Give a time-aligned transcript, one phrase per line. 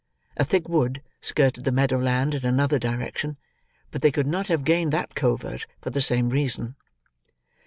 [0.35, 3.37] A thick wood skirted the meadow land in another direction;
[3.91, 6.75] but they could not have gained that covert for the same reason.